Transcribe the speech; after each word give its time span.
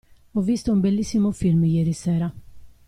Ho 0.33 0.41
visto 0.41 0.71
un 0.73 0.79
bellissimo 0.81 1.29
film 1.29 1.63
ieri 1.65 1.93
sera. 1.93 2.33